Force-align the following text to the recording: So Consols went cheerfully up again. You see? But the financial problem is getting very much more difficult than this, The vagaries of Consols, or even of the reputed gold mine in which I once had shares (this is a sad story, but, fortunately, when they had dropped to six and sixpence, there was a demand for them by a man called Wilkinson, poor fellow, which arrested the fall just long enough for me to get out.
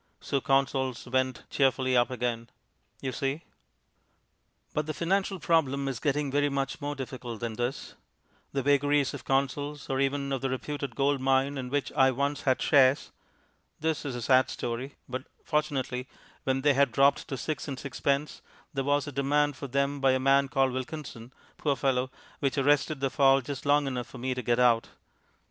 So 0.19 0.41
Consols 0.41 1.05
went 1.05 1.43
cheerfully 1.51 1.95
up 1.95 2.09
again. 2.09 2.49
You 3.03 3.11
see? 3.11 3.43
But 4.73 4.87
the 4.87 4.95
financial 4.95 5.39
problem 5.39 5.87
is 5.87 5.99
getting 5.99 6.31
very 6.31 6.49
much 6.49 6.81
more 6.81 6.95
difficult 6.95 7.39
than 7.39 7.53
this, 7.53 7.93
The 8.51 8.63
vagaries 8.63 9.13
of 9.13 9.25
Consols, 9.25 9.91
or 9.91 9.99
even 9.99 10.31
of 10.33 10.41
the 10.41 10.49
reputed 10.49 10.95
gold 10.95 11.21
mine 11.21 11.55
in 11.55 11.69
which 11.69 11.91
I 11.91 12.09
once 12.09 12.41
had 12.41 12.59
shares 12.63 13.11
(this 13.79 14.03
is 14.03 14.15
a 14.15 14.23
sad 14.23 14.49
story, 14.49 14.95
but, 15.07 15.25
fortunately, 15.43 16.07
when 16.45 16.61
they 16.61 16.73
had 16.73 16.91
dropped 16.91 17.27
to 17.27 17.37
six 17.37 17.67
and 17.67 17.79
sixpence, 17.79 18.41
there 18.73 18.83
was 18.83 19.05
a 19.05 19.11
demand 19.11 19.55
for 19.55 19.67
them 19.67 19.99
by 20.01 20.13
a 20.13 20.19
man 20.19 20.47
called 20.49 20.71
Wilkinson, 20.73 21.31
poor 21.57 21.75
fellow, 21.75 22.09
which 22.39 22.57
arrested 22.57 23.01
the 23.01 23.11
fall 23.11 23.39
just 23.39 23.67
long 23.67 23.85
enough 23.85 24.07
for 24.07 24.17
me 24.17 24.33
to 24.33 24.41
get 24.41 24.57
out. 24.57 24.89